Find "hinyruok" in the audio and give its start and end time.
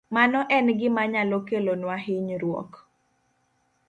2.05-2.71